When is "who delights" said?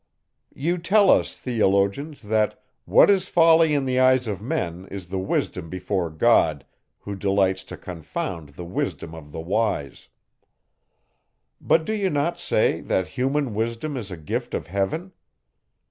7.01-7.63